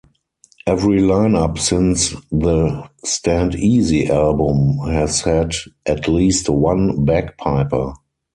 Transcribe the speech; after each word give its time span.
Every 0.65 0.99
line-up 0.99 1.59
since 1.59 2.13
the 2.31 2.89
"Stand 3.05 3.53
Easy" 3.53 4.07
album 4.07 4.79
has 4.91 5.21
had 5.21 5.53
at 5.85 6.07
least 6.07 6.49
one 6.49 7.05
bagpiper. 7.05 7.93